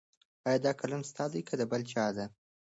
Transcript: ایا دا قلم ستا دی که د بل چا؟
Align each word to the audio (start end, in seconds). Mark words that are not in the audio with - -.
ایا 0.47 0.59
دا 0.65 0.71
قلم 0.79 1.01
ستا 1.09 1.25
دی 1.33 1.41
که 1.47 1.53
د 1.59 1.61
بل 1.71 1.81
چا؟ 1.91 2.05